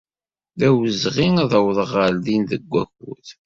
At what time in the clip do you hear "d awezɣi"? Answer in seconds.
0.59-1.27